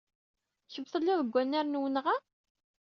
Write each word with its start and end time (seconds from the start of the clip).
Kemm 0.71 0.85
tellid 0.91 1.17
deg 1.19 1.29
wenrar 1.33 1.65
n 1.67 1.79
wenɣa? 1.81 2.15